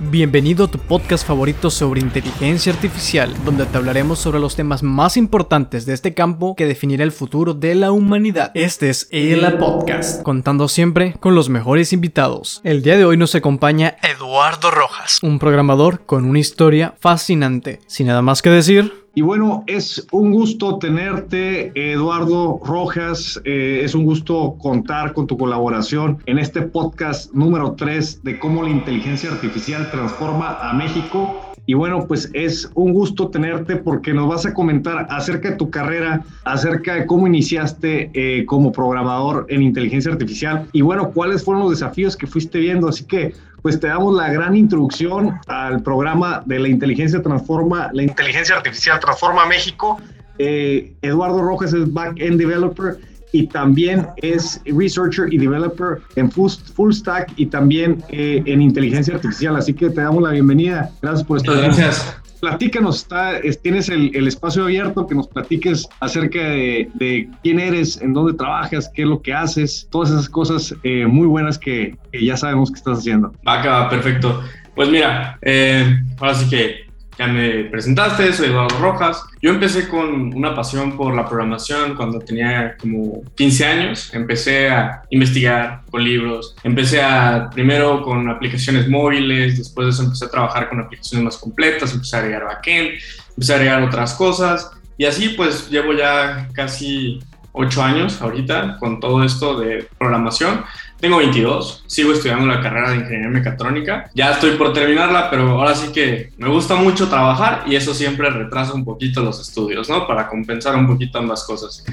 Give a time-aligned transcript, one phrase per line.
[0.00, 5.16] Bienvenido a tu podcast favorito sobre inteligencia artificial, donde te hablaremos sobre los temas más
[5.16, 8.52] importantes de este campo que definirá el futuro de la humanidad.
[8.54, 12.60] Este es el Podcast, contando siempre con los mejores invitados.
[12.62, 17.80] El día de hoy nos acompaña Eduardo Rojas, un programador con una historia fascinante.
[17.88, 23.40] Sin nada más que decir, y bueno, es un gusto tenerte, Eduardo Rojas.
[23.44, 28.62] Eh, es un gusto contar con tu colaboración en este podcast número 3 de cómo
[28.62, 31.47] la inteligencia artificial transforma a México.
[31.68, 35.68] Y bueno, pues es un gusto tenerte porque nos vas a comentar acerca de tu
[35.68, 41.64] carrera, acerca de cómo iniciaste eh, como programador en inteligencia artificial y bueno, cuáles fueron
[41.64, 42.88] los desafíos que fuiste viendo.
[42.88, 48.02] Así que pues te damos la gran introducción al programa de la inteligencia transforma, la
[48.02, 50.00] inteligencia artificial transforma México.
[50.38, 52.96] Eh, Eduardo Rojas es back-end developer
[53.32, 59.14] y también es researcher y developer en full, full stack y también eh, en inteligencia
[59.14, 59.56] artificial.
[59.56, 60.90] Así que te damos la bienvenida.
[61.02, 62.16] Gracias por estar Gracias.
[62.40, 68.00] Platícanos, está, tienes el, el, espacio abierto, que nos platiques acerca de, de, quién eres,
[68.00, 71.96] en dónde trabajas, qué es lo que haces, todas esas cosas eh, muy buenas que,
[72.12, 73.32] que, ya sabemos que estás haciendo.
[73.44, 74.40] Acá, perfecto.
[74.76, 76.87] Pues mira, eh, ahora sí que
[77.18, 79.24] ya me presentaste, soy Eduardo Rojas.
[79.42, 84.14] Yo empecé con una pasión por la programación cuando tenía como 15 años.
[84.14, 86.54] Empecé a investigar con libros.
[86.62, 91.36] Empecé a, primero con aplicaciones móviles, después de eso empecé a trabajar con aplicaciones más
[91.38, 92.90] completas, empecé a agregar backend,
[93.30, 94.70] empecé a agregar otras cosas.
[94.96, 97.18] Y así pues llevo ya casi
[97.50, 100.64] 8 años ahorita con todo esto de programación.
[101.00, 104.10] Tengo 22, sigo estudiando la carrera de ingeniería mecatrónica.
[104.14, 108.28] Ya estoy por terminarla, pero ahora sí que me gusta mucho trabajar y eso siempre
[108.30, 110.08] retrasa un poquito los estudios, ¿no?
[110.08, 111.84] Para compensar un poquito ambas cosas.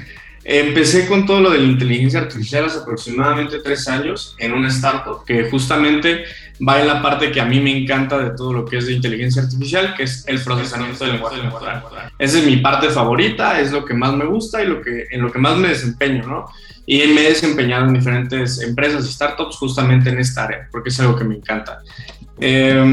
[0.48, 5.24] Empecé con todo lo de la inteligencia artificial hace aproximadamente tres años en un startup
[5.24, 6.24] que justamente
[6.66, 8.92] va en la parte que a mí me encanta de todo lo que es de
[8.92, 12.12] inteligencia artificial, que es el procesamiento del lenguaje natural.
[12.16, 15.20] Esa es mi parte favorita, es lo que más me gusta y lo que, en
[15.20, 16.46] lo que más me desempeño, ¿no?
[16.86, 21.00] Y me he desempeñado en diferentes empresas y startups justamente en esta área, porque es
[21.00, 21.80] algo que me encanta.
[22.38, 22.84] Eh,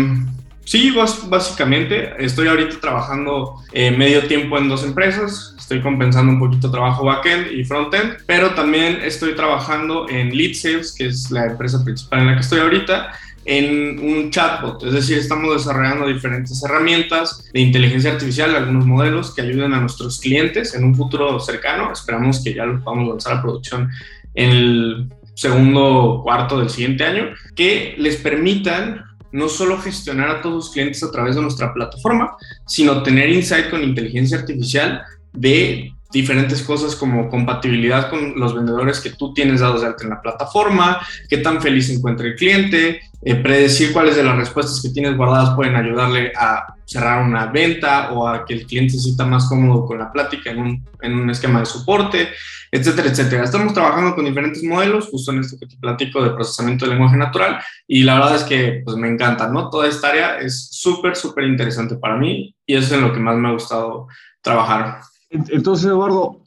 [0.65, 0.93] sí,
[1.27, 7.05] básicamente, estoy ahorita trabajando eh, medio tiempo en dos empresas, estoy compensando un poquito trabajo
[7.05, 12.19] backend y frontend, pero también estoy trabajando en Lead Sales, que es la empresa principal
[12.19, 13.11] en la que estoy ahorita,
[13.45, 19.41] en un chatbot, es decir, estamos desarrollando diferentes herramientas de inteligencia artificial, algunos modelos que
[19.41, 21.91] ayuden a nuestros clientes en un futuro cercano.
[21.91, 23.89] Esperamos que ya los podamos lanzar a producción
[24.33, 29.03] en el segundo cuarto del siguiente año, que les permitan
[29.33, 33.69] no solo gestionar a todos los clientes a través de nuestra plataforma, sino tener insight
[33.69, 39.81] con inteligencia artificial de diferentes cosas como compatibilidad con los vendedores que tú tienes dados
[39.81, 44.23] de alta en la plataforma, qué tan feliz encuentra el cliente, eh, predecir cuáles de
[44.23, 48.65] las respuestas que tienes guardadas pueden ayudarle a cerrar una venta o a que el
[48.65, 52.29] cliente se sienta más cómodo con la plática en un, en un esquema de soporte,
[52.69, 53.45] etcétera, etcétera.
[53.45, 57.15] Estamos trabajando con diferentes modelos, justo en esto que te platico de procesamiento de lenguaje
[57.15, 59.69] natural, y la verdad es que pues, me encanta, ¿no?
[59.69, 63.19] Toda esta área es súper, súper interesante para mí y eso es en lo que
[63.19, 64.07] más me ha gustado
[64.41, 64.99] trabajar.
[65.29, 66.41] Entonces, Eduardo,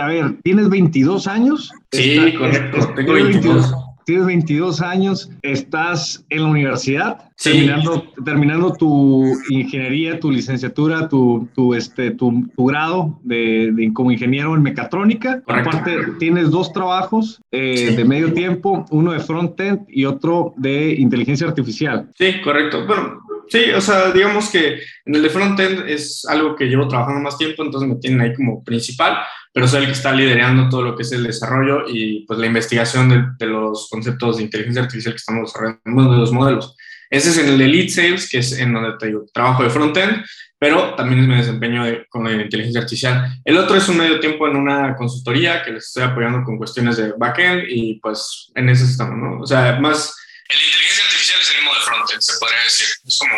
[0.00, 1.70] a ver, ¿tienes 22 años?
[1.92, 3.74] Sí, Está, correcto, tengo 22.
[4.08, 7.50] Tienes 22 años, estás en la universidad, sí.
[7.50, 14.10] terminando, terminando tu ingeniería, tu licenciatura, tu, tu, este, tu, tu grado de, de, como
[14.10, 15.42] ingeniero en mecatrónica.
[15.42, 15.68] Correcto.
[15.68, 17.96] Aparte, tienes dos trabajos eh, sí.
[17.96, 22.08] de medio tiempo, uno de front-end y otro de inteligencia artificial.
[22.14, 22.86] Sí, correcto.
[22.86, 27.20] Bueno, Sí, o sea, digamos que en el de frontend es algo que llevo trabajando
[27.20, 29.18] más tiempo, entonces me tienen ahí como principal,
[29.52, 32.46] pero soy el que está liderando todo lo que es el desarrollo y pues la
[32.46, 36.76] investigación de, de los conceptos de inteligencia artificial que estamos desarrollando, de los modelos.
[37.10, 39.70] Ese es en el de lead sales, que es en donde te digo, trabajo de
[39.70, 40.24] frontend,
[40.58, 43.40] pero también me desempeño de, con la inteligencia artificial.
[43.44, 46.96] El otro es un medio tiempo en una consultoría que les estoy apoyando con cuestiones
[46.96, 49.40] de backend y pues en eso estamos, ¿no?
[49.40, 50.14] O sea, más...
[50.48, 51.04] El inteligencia
[51.40, 52.86] es de frontend, se podría decir.
[53.06, 53.32] Es como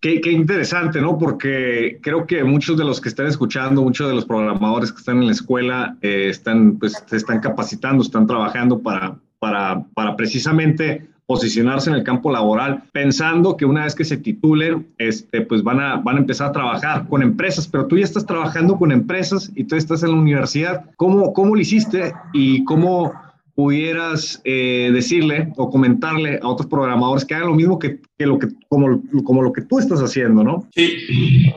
[0.00, 1.18] qué, qué interesante, ¿no?
[1.18, 5.18] Porque creo que muchos de los que están escuchando, muchos de los programadores que están
[5.18, 11.08] en la escuela, eh, están, pues, se están capacitando, están trabajando para, para, para precisamente
[11.26, 15.80] posicionarse en el campo laboral, pensando que una vez que se titulen, este, pues van
[15.80, 19.50] a, van a empezar a trabajar con empresas, pero tú ya estás trabajando con empresas
[19.56, 20.84] y tú estás en la universidad.
[20.96, 23.12] ¿Cómo, cómo lo hiciste y cómo
[23.56, 28.38] pudieras eh, decirle o comentarle a otros programadores que hagan lo mismo que, que, lo
[28.38, 30.68] que como, como lo que tú estás haciendo, ¿no?
[30.74, 31.50] Sí,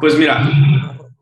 [0.00, 0.48] pues mira,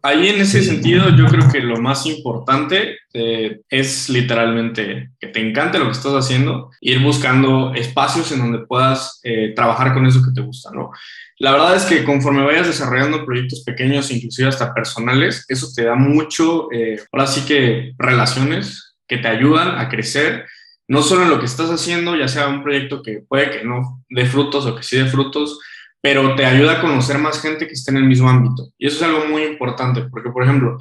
[0.02, 5.40] ahí en ese sentido yo creo que lo más importante eh, es literalmente que te
[5.40, 10.22] encante lo que estás haciendo, ir buscando espacios en donde puedas eh, trabajar con eso
[10.22, 10.90] que te gusta, ¿no?
[11.38, 15.94] La verdad es que conforme vayas desarrollando proyectos pequeños, inclusive hasta personales, eso te da
[15.94, 16.68] mucho,
[17.12, 20.46] ahora sí que relaciones que te ayudan a crecer,
[20.86, 24.04] no solo en lo que estás haciendo, ya sea un proyecto que puede que no
[24.08, 25.58] dé frutos o que sí dé frutos,
[26.00, 28.68] pero te ayuda a conocer más gente que esté en el mismo ámbito.
[28.78, 30.78] Y eso es algo muy importante, porque, por ejemplo,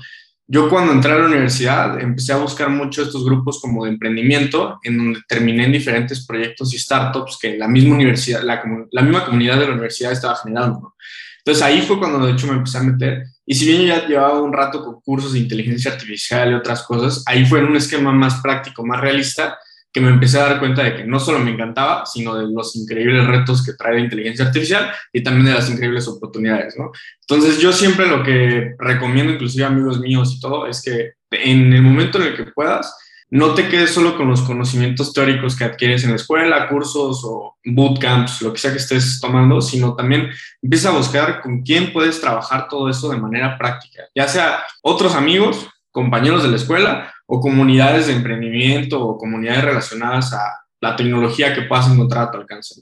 [0.49, 4.79] yo cuando entré a la universidad empecé a buscar mucho estos grupos como de emprendimiento,
[4.81, 8.63] en donde terminé en diferentes proyectos y startups que la misma universidad, la,
[9.03, 10.95] misma comunidad de la universidad estaba generando.
[11.39, 13.23] Entonces ahí fue cuando de hecho me empecé a meter.
[13.49, 16.83] Y si bien yo ya llevaba un rato con cursos de inteligencia artificial y otras
[16.83, 19.57] cosas, ahí fue en un esquema más práctico, más realista,
[19.91, 22.75] que me empecé a dar cuenta de que no solo me encantaba, sino de los
[22.75, 26.91] increíbles retos que trae la inteligencia artificial y también de las increíbles oportunidades, ¿no?
[27.21, 31.81] Entonces yo siempre lo que recomiendo, inclusive amigos míos y todo, es que en el
[31.81, 32.95] momento en el que puedas,
[33.29, 37.57] no te quedes solo con los conocimientos teóricos que adquieres en la escuela, cursos o
[37.65, 40.29] bootcamps, lo que sea que estés tomando, sino también
[40.61, 45.13] empieza a buscar con quién puedes trabajar todo eso de manera práctica, ya sea otros
[45.13, 51.53] amigos, compañeros de la escuela o comunidades de emprendimiento o comunidades relacionadas a la tecnología
[51.53, 52.75] que puedas encontrar a tu alcance.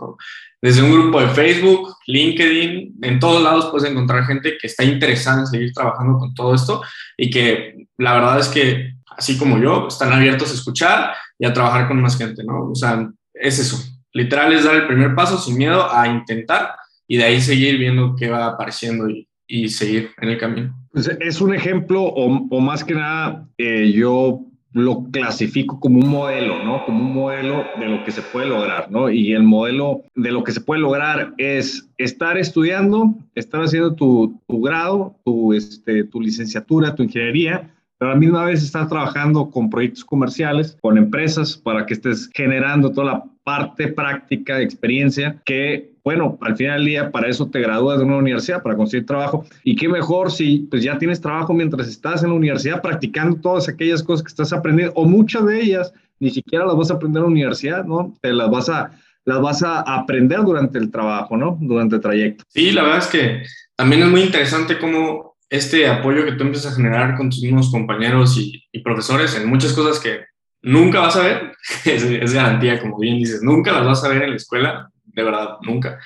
[0.61, 5.41] Desde un grupo de Facebook, LinkedIn, en todos lados puedes encontrar gente que está interesada
[5.41, 6.81] en seguir trabajando con todo esto
[7.17, 11.53] y que la verdad es que, así como yo, están abiertos a escuchar y a
[11.53, 12.71] trabajar con más gente, ¿no?
[12.71, 13.77] O sea, es eso.
[14.13, 16.75] Literal es dar el primer paso sin miedo a intentar
[17.07, 20.75] y de ahí seguir viendo qué va apareciendo y, seguir en el camino.
[20.91, 24.41] Pues, es un ejemplo, o, más que nada, eh, yo
[24.75, 26.83] lo clasifico como un modelo, ¿no?
[26.85, 29.09] Como un modelo de lo que se puede lograr, ¿no?
[29.09, 34.41] Y el modelo de lo que se puede lograr es estar estudiando, estar haciendo tu,
[34.47, 39.49] tu grado, tu, este, tu licenciatura, tu ingeniería, pero a la misma vez estar trabajando
[39.49, 45.95] con proyectos comerciales, con empresas, para que estés generando toda la parte práctica experiencia que
[46.05, 49.43] bueno, al final del día para eso te gradúas de una universidad, para conseguir trabajo.
[49.63, 53.67] Y qué mejor si pues ya tienes trabajo mientras estás en la universidad practicando todas
[53.67, 57.21] aquellas cosas que estás aprendiendo, o muchas de ellas ni siquiera las vas a aprender
[57.21, 58.13] en la universidad, ¿no?
[58.21, 58.91] Te las vas a,
[59.25, 61.57] las vas a aprender durante el trabajo, ¿no?
[61.59, 62.43] Durante el trayecto.
[62.49, 63.43] Sí, la verdad es que
[63.75, 67.71] también es muy interesante cómo este apoyo que tú empiezas a generar con tus mismos
[67.71, 70.25] compañeros y, profesores en muchas cosas que
[70.61, 71.53] nunca vas a ver,
[71.85, 75.23] es, es, garantía, como bien dices, nunca las vas a ver en la escuela, de
[75.23, 75.99] verdad, nunca.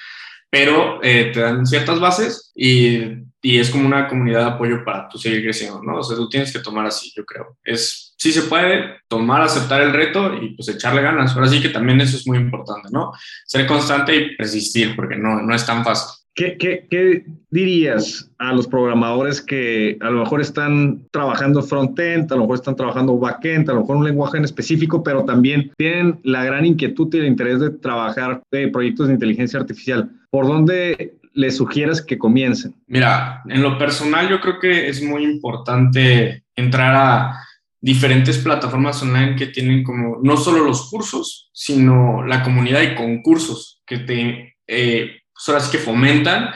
[0.49, 5.17] Pero eh, te dan ciertas bases y, es como una comunidad de apoyo para tú
[5.17, 5.99] seguir creciendo, ¿no?
[5.99, 7.57] O sea, tú tienes que tomar así, yo creo.
[7.63, 11.33] Es, sí se puede tomar, aceptar el reto y pues echarle ganas.
[11.33, 13.13] Ahora sí que también eso es muy importante, ¿no?
[13.45, 16.18] Ser constante y persistir, porque no, no es tan fácil.
[16.35, 22.35] ¿Qué, qué, qué dirías a los programadores que a lo mejor están trabajando front-end, a
[22.35, 26.19] lo mejor están trabajando back-end, a lo mejor un lenguaje en específico, pero también tienen
[26.23, 30.09] la gran inquietud y el interés de trabajar de proyectos de inteligencia artificial?
[30.29, 32.75] ¿Por dónde les sugieras que comiencen?
[32.87, 37.39] Mira, en lo personal yo creo que es muy importante entrar a
[37.81, 43.81] diferentes plataformas online que tienen como no solo los cursos, sino la comunidad y concursos
[43.85, 45.11] que te eh,
[45.45, 46.49] pues ahora que fomentan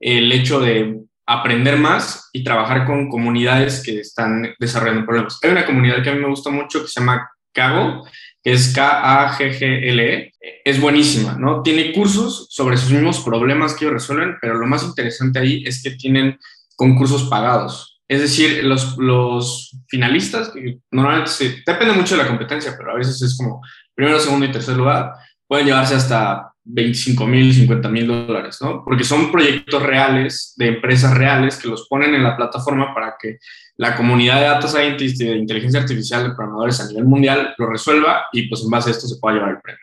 [0.00, 0.96] el hecho de
[1.26, 5.38] aprender más y trabajar con comunidades que están desarrollando problemas.
[5.42, 8.00] Hay una comunidad que a mí me gusta mucho que se llama Kaggle,
[8.42, 10.32] que es K-A-G-G-L-E.
[10.64, 11.62] Es buenísima, ¿no?
[11.62, 15.82] Tiene cursos sobre sus mismos problemas que ellos resuelven, pero lo más interesante ahí es
[15.82, 16.38] que tienen
[16.74, 18.00] concursos pagados.
[18.08, 20.52] Es decir, los, los finalistas,
[20.90, 23.60] normalmente depende mucho de la competencia, pero a veces es como
[23.94, 25.12] primero, segundo y tercer lugar,
[25.46, 28.84] pueden llevarse hasta 25 mil, 50 mil dólares, ¿no?
[28.84, 33.38] Porque son proyectos reales, de empresas reales, que los ponen en la plataforma para que
[33.76, 37.66] la comunidad de data scientists y de inteligencia artificial de programadores a nivel mundial lo
[37.66, 39.80] resuelva y pues en base a esto se pueda llevar el premio.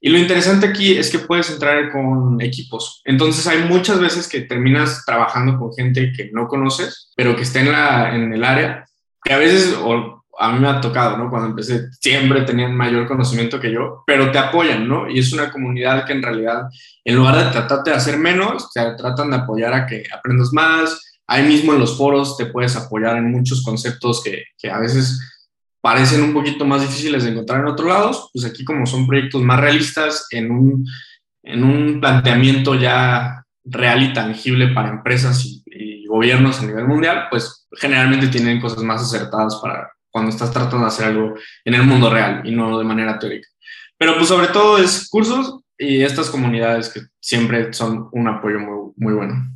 [0.00, 3.02] Y lo interesante aquí es que puedes entrar con equipos.
[3.04, 7.60] Entonces hay muchas veces que terminas trabajando con gente que no conoces, pero que está
[7.60, 8.84] en, la, en el área,
[9.22, 11.30] que a veces, o a mí me ha tocado, ¿no?
[11.30, 15.08] Cuando empecé, siempre tenían mayor conocimiento que yo, pero te apoyan, ¿no?
[15.08, 16.68] Y es una comunidad que en realidad,
[17.04, 21.18] en lugar de tratarte de hacer menos, te tratan de apoyar a que aprendas más.
[21.26, 25.20] Ahí mismo en los foros te puedes apoyar en muchos conceptos que, que a veces
[25.80, 28.30] parecen un poquito más difíciles de encontrar en otros lados.
[28.32, 30.86] Pues aquí como son proyectos más realistas, en un,
[31.42, 37.26] en un planteamiento ya real y tangible para empresas y, y gobiernos a nivel mundial,
[37.30, 41.82] pues generalmente tienen cosas más acertadas para, cuando estás tratando de hacer algo en el
[41.82, 43.46] mundo real y no de manera teórica.
[43.98, 48.92] Pero pues sobre todo es cursos y estas comunidades que siempre son un apoyo muy,
[48.96, 49.46] muy bueno.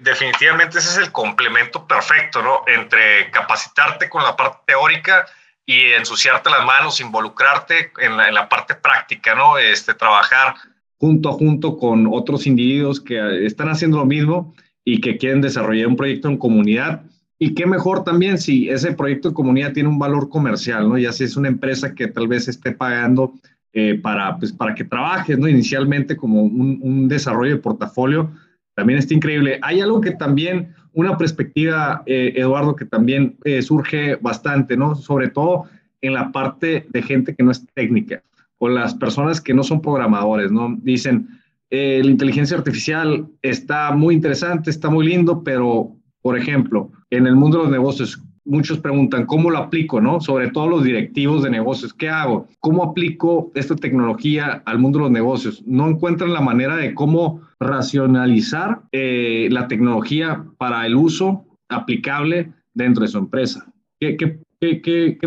[0.00, 2.62] definitivamente ese es el complemento perfecto, ¿no?
[2.66, 5.26] Entre capacitarte con la parte teórica
[5.66, 9.58] y ensuciarte las manos, involucrarte en la, en la parte práctica, ¿no?
[9.58, 10.54] Este, trabajar
[10.96, 15.88] junto a junto con otros individuos que están haciendo lo mismo y que quieren desarrollar
[15.88, 17.02] un proyecto en comunidad.
[17.42, 20.98] Y qué mejor también si ese proyecto en comunidad tiene un valor comercial, ¿no?
[20.98, 23.32] Ya si es una empresa que tal vez esté pagando
[23.72, 25.48] eh, para, pues, para que trabajes, ¿no?
[25.48, 28.30] Inicialmente como un, un, desarrollo de portafolio,
[28.74, 29.58] también está increíble.
[29.62, 34.94] Hay algo que también, una perspectiva, eh, Eduardo, que también eh, surge bastante, ¿no?
[34.94, 35.64] Sobre todo
[36.02, 38.22] en la parte de gente que no es técnica
[38.58, 40.76] o las personas que no son programadores, ¿no?
[40.82, 41.28] Dicen,
[41.70, 47.36] eh, la inteligencia artificial está muy interesante, está muy lindo, pero, por ejemplo, en el
[47.36, 50.20] mundo de los negocios, muchos preguntan, ¿cómo lo aplico, no?
[50.20, 52.48] Sobre todo los directivos de negocios, ¿qué hago?
[52.60, 55.62] ¿Cómo aplico esta tecnología al mundo de los negocios?
[55.66, 63.02] No encuentran la manera de cómo racionalizar eh, la tecnología para el uso aplicable dentro
[63.02, 63.66] de su empresa.
[64.00, 64.38] ¿Qué,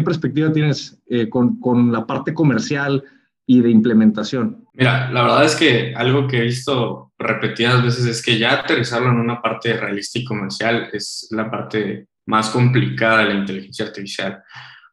[0.04, 3.04] perspectiva tienes eh, con la parte comercial
[3.46, 4.62] y de implementación?
[4.74, 9.10] Mira, la verdad es que algo que he visto repetidas veces es que ya aterrizarlo
[9.10, 14.44] en una parte realista y comercial es la parte más complicada de la inteligencia artificial.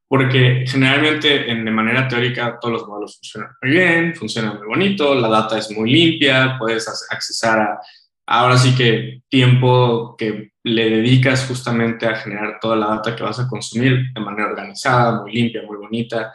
[0.07, 5.15] Porque generalmente en, de manera teórica todos los modelos funcionan muy bien, funcionan muy bonito,
[5.15, 7.81] la data es muy limpia, puedes accesar a,
[8.27, 13.39] ahora sí que tiempo que le dedicas justamente a generar toda la data que vas
[13.39, 16.33] a consumir de manera organizada, muy limpia, muy bonita.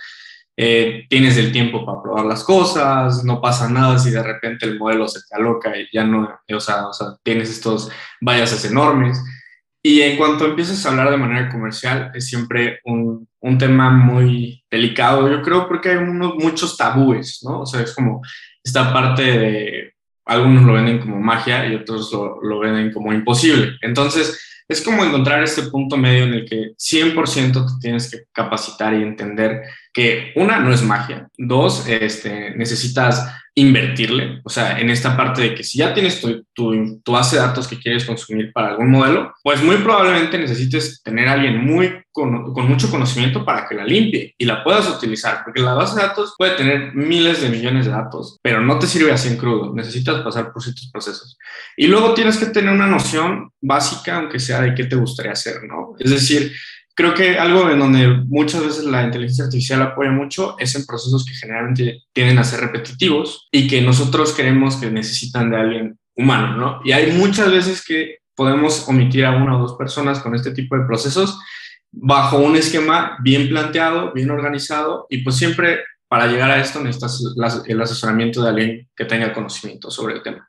[0.58, 4.80] Eh, tienes el tiempo para probar las cosas, no pasa nada si de repente el
[4.80, 9.22] modelo se te aloca y ya no, o sea, o sea tienes estos vallas enormes.
[9.84, 14.64] Y en cuanto empiezas a hablar de manera comercial, es siempre un, un tema muy
[14.72, 17.62] delicado, yo creo, porque hay unos, muchos tabúes, ¿no?
[17.62, 18.22] O sea, es como
[18.64, 19.94] esta parte de,
[20.26, 23.78] algunos lo venden como magia y otros lo, lo venden como imposible.
[23.82, 28.94] Entonces, es como encontrar este punto medio en el que 100% te tienes que capacitar
[28.94, 35.16] y entender que una, no es magia, dos, este, necesitas invertirle, o sea, en esta
[35.16, 38.52] parte de que si ya tienes tu, tu, tu, base de datos que quieres consumir
[38.52, 43.46] para algún modelo, pues muy probablemente necesites tener a alguien muy con, con, mucho conocimiento
[43.46, 46.94] para que la limpie y la puedas utilizar, porque la base de datos puede tener
[46.96, 50.62] miles de millones de datos, pero no te sirve así en crudo, necesitas pasar por
[50.62, 51.38] ciertos procesos.
[51.78, 55.64] Y luego tienes que tener una noción básica, aunque sea de qué te gustaría hacer,
[55.64, 55.94] ¿no?
[55.98, 56.52] Es decir,
[56.96, 61.26] creo que algo en donde muchas veces la inteligencia artificial apoya mucho es en procesos
[61.26, 66.56] que generalmente tienden a ser repetitivos y que nosotros creemos que necesitan de alguien humano,
[66.56, 66.80] ¿no?
[66.84, 70.78] Y hay muchas veces que podemos omitir a una o dos personas con este tipo
[70.78, 71.38] de procesos
[71.92, 77.22] bajo un esquema bien planteado, bien organizado y pues siempre para llegar a esto necesitas
[77.68, 80.48] el asesoramiento de alguien que tenga conocimiento sobre el tema.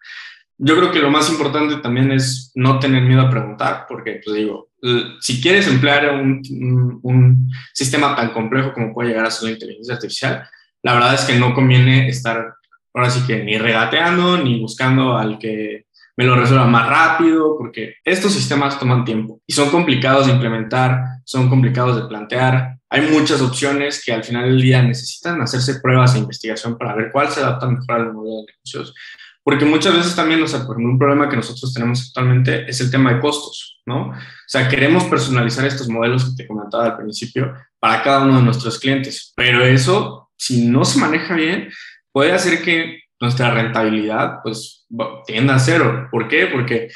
[0.59, 4.37] Yo creo que lo más importante también es no tener miedo a preguntar, porque, pues
[4.37, 4.66] digo,
[5.21, 9.95] si quieres emplear un, un, sistema tan complejo como puede llegar a ser la inteligencia
[9.95, 10.49] artificial,
[10.83, 12.55] la verdad es que no conviene estar
[12.95, 17.97] ahora sí que ni regateando ni buscando al que me lo resuelva más rápido, porque
[18.03, 22.79] estos sistemas toman tiempo y son complicados de implementar, son complicados de plantear.
[22.89, 27.11] Hay muchas opciones que al final del día necesitan hacerse pruebas e investigación para ver
[27.13, 28.95] cuál se adapta mejor al modelo de negocios
[29.47, 32.91] porque muchas veces también, o sea, por un problema que nosotros tenemos actualmente es el
[32.91, 34.09] tema de costos, ¿no?
[34.09, 38.43] O sea, queremos personalizar estos modelos que te comentaba al principio para cada uno de
[38.43, 41.69] nuestros clientes, pero eso, si no se maneja bien,
[42.11, 44.85] puede hacer que nuestra rentabilidad, pues,
[45.29, 46.09] tienda a cero.
[46.11, 46.49] ¿Por qué?
[46.49, 46.89] Porque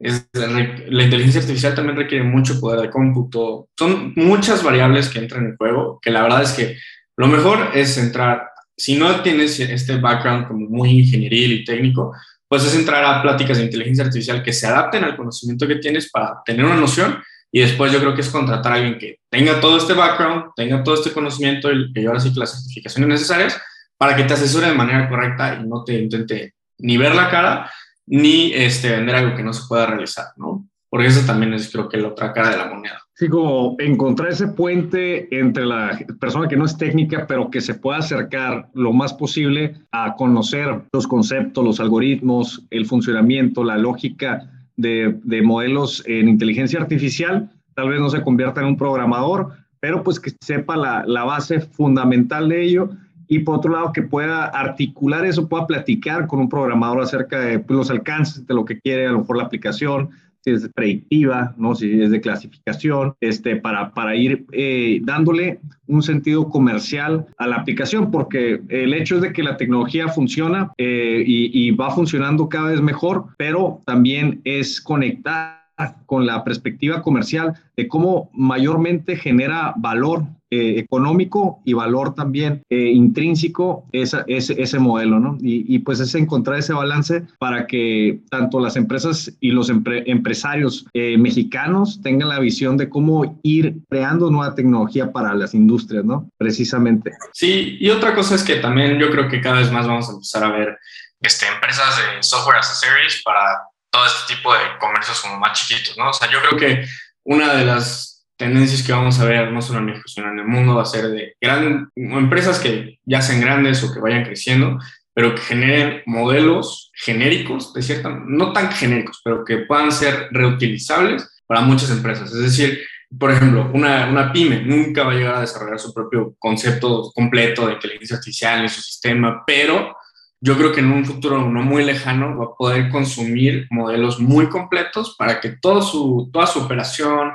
[0.00, 3.68] es, la inteligencia artificial también requiere mucho poder de cómputo.
[3.78, 6.76] Son muchas variables que entran en juego, que la verdad es que
[7.16, 12.14] lo mejor es entrar si no tienes este background como muy ingenieril y técnico,
[12.48, 16.10] pues es entrar a pláticas de inteligencia artificial que se adapten al conocimiento que tienes
[16.10, 19.60] para tener una noción y después yo creo que es contratar a alguien que tenga
[19.60, 23.60] todo este background, tenga todo este conocimiento y que sí las certificaciones necesarias
[23.96, 27.70] para que te asesore de manera correcta y no te intente ni ver la cara
[28.06, 30.66] ni este, vender algo que no se pueda realizar, ¿no?
[30.92, 33.00] Porque eso también es creo que la otra cara de la moneda.
[33.14, 37.72] Sí, como encontrar ese puente entre la persona que no es técnica, pero que se
[37.72, 44.50] pueda acercar lo más posible a conocer los conceptos, los algoritmos, el funcionamiento, la lógica
[44.76, 47.50] de, de modelos en inteligencia artificial.
[47.72, 49.48] Tal vez no se convierta en un programador,
[49.80, 52.90] pero pues que sepa la, la base fundamental de ello
[53.28, 57.60] y por otro lado que pueda articular eso, pueda platicar con un programador acerca de
[57.60, 60.10] pues, los alcances de lo que quiere, a lo mejor la aplicación,
[60.44, 61.74] si es predictiva, ¿no?
[61.74, 67.56] si es de clasificación, este, para, para ir eh, dándole un sentido comercial a la
[67.56, 72.48] aplicación, porque el hecho es de que la tecnología funciona eh, y, y va funcionando
[72.48, 75.62] cada vez mejor, pero también es conectar
[76.06, 82.76] con la perspectiva comercial de cómo mayormente genera valor eh, económico y valor también eh,
[82.76, 85.38] intrínseco ese, ese, modelo, ¿no?
[85.40, 91.16] Y, pues es encontrar ese balance para que tanto las empresas y los empresarios eh,
[91.16, 96.28] mexicanos tengan la visión de cómo ir creando nueva tecnología para las industrias, ¿no?
[96.36, 97.12] Precisamente.
[97.32, 100.12] Sí, y otra cosa es que también yo creo que cada vez más vamos a
[100.12, 100.78] empezar a ver
[101.22, 105.58] este, empresas de software as a service para todo este tipo de comercios como más
[105.58, 106.10] chiquitos, ¿no?
[106.10, 106.84] O sea, yo creo que
[107.24, 108.11] una de las
[108.42, 110.86] tendencias que vamos a ver, no solo en México, sino en el mundo, va a
[110.86, 114.78] ser de gran, empresas que ya sean grandes o que vayan creciendo,
[115.14, 121.42] pero que generen modelos genéricos, de cierta, no tan genéricos, pero que puedan ser reutilizables
[121.46, 122.32] para muchas empresas.
[122.32, 122.80] Es decir,
[123.16, 127.66] por ejemplo, una, una pyme nunca va a llegar a desarrollar su propio concepto completo
[127.66, 129.94] de inteligencia artificial en su sistema, pero
[130.40, 134.48] yo creo que en un futuro no muy lejano va a poder consumir modelos muy
[134.48, 137.32] completos para que todo su, toda su operación,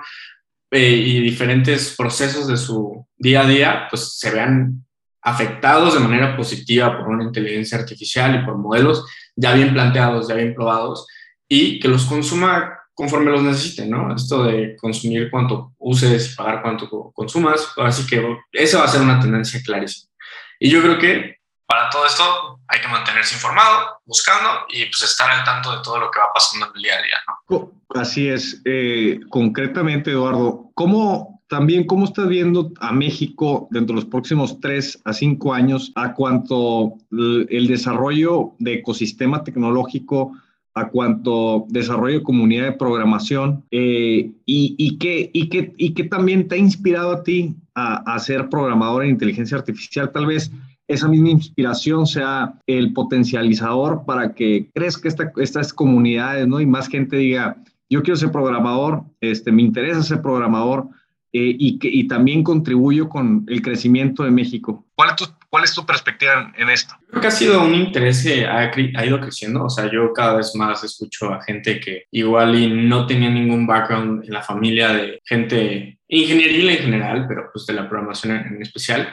[0.71, 4.85] eh, y diferentes procesos de su día a día, pues se vean
[5.21, 9.05] afectados de manera positiva por una inteligencia artificial y por modelos
[9.35, 11.05] ya bien planteados, ya bien probados,
[11.47, 14.15] y que los consuma conforme los necesite, ¿no?
[14.15, 19.01] Esto de consumir cuánto uses y pagar cuánto consumas, así que esa va a ser
[19.01, 20.11] una tendencia clarísima.
[20.59, 21.36] Y yo creo que
[21.67, 25.99] para todo esto hay que mantenerse informado, buscando y pues estar al tanto de todo
[25.99, 27.67] lo que va pasando en el día a día.
[27.95, 28.61] Así es.
[28.65, 34.99] Eh, concretamente, Eduardo, ¿cómo también cómo estás viendo a México dentro de los próximos tres
[35.05, 40.33] a cinco años a cuanto el desarrollo de ecosistema tecnológico
[40.73, 46.55] a cuanto desarrollo de comunidad de programación eh, y, y, qué, y, y también te
[46.55, 50.51] ha inspirado a ti a, a ser programador en inteligencia artificial, tal vez
[50.87, 56.61] esa misma inspiración sea el potencializador para que crezca esta, estas comunidades, ¿no?
[56.61, 57.57] Y más gente diga,
[57.89, 60.87] yo quiero ser programador, este, me interesa ser programador
[61.33, 64.85] eh, y, que, y también contribuyo con el crecimiento de México.
[64.95, 66.95] ¿Cuál es tu, cuál es tu perspectiva en, esto?
[67.09, 69.65] Creo que ha sido un interés que ha, ha, ido creciendo.
[69.65, 73.67] O sea, yo cada vez más escucho a gente que igual y no tenía ningún
[73.67, 78.55] background en la familia de gente ingenieril en general, pero pues de la programación en,
[78.55, 79.09] en especial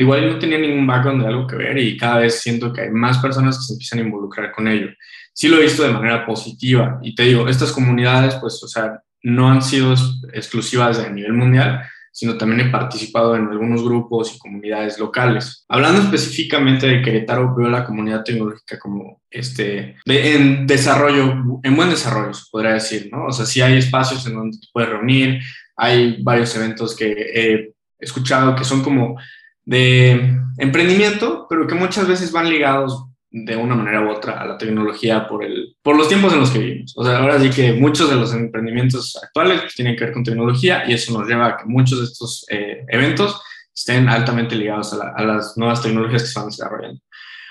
[0.00, 2.90] igual no tenía ningún background de algo que ver y cada vez siento que hay
[2.90, 4.88] más personas que se empiezan a involucrar con ello.
[5.32, 9.00] Sí lo he visto de manera positiva y te digo, estas comunidades, pues, o sea,
[9.22, 9.94] no han sido
[10.32, 11.82] exclusivas a nivel mundial,
[12.16, 15.66] sino también he participado en algunos grupos y comunidades locales.
[15.68, 22.32] Hablando específicamente de Querétaro, veo la comunidad tecnológica como este, en desarrollo, en buen desarrollo,
[22.32, 23.26] se podría decir, ¿no?
[23.26, 25.42] O sea, sí hay espacios en donde te puedes reunir,
[25.76, 29.18] hay varios eventos que he escuchado que son como
[29.66, 34.56] de emprendimiento, pero que muchas veces van ligados de una manera u otra a la
[34.56, 36.94] tecnología por, el, por los tiempos en los que vivimos.
[36.96, 40.24] O sea, ahora sí que muchos de los emprendimientos actuales pues, tienen que ver con
[40.24, 43.42] tecnología y eso nos lleva a que muchos de estos eh, eventos
[43.74, 47.00] estén altamente ligados a, a, las nuevas tecnologías que se van desarrollando.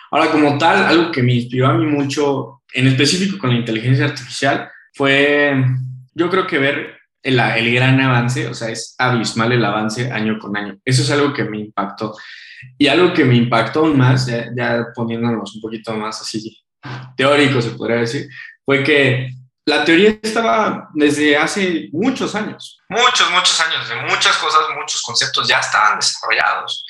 [0.10, 4.06] Ahora, como tal, algo que me inspiró a mí mucho, en específico con la inteligencia
[4.06, 5.54] artificial, fue,
[6.14, 6.95] yo creo que ver
[7.26, 10.78] el, el, gran avance, o sea, es abismal el avance año con año.
[10.86, 12.16] Eso es algo que me impactó.
[12.78, 16.64] Y algo que me impactó aún más, ya, ya poniéndonos un poquito más así
[17.18, 18.30] teórico, se podría decir,
[18.64, 19.32] fue que
[19.66, 25.48] la teoría estaba desde hace muchos años, muchos, muchos años, de muchas cosas, muchos conceptos
[25.48, 26.86] ya estaban desarrollados,